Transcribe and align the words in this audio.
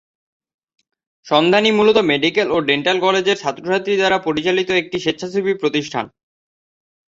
সন্ধানী 1.27 1.69
মূলত 1.77 1.97
মেডিকেল 2.11 2.47
ও 2.51 2.57
ডেন্টাল 2.69 2.97
কলেজের 2.99 3.41
ছাত্রছাত্রী 3.43 3.93
দ্বারা 3.97 4.17
পরিচালিত 4.27 4.69
একটি 4.81 4.97
স্বেচ্ছাসেবী 4.99 5.53
প্রতিষ্ঠান। 5.61 6.05